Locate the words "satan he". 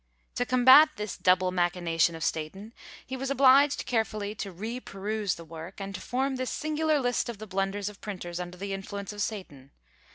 2.23-3.15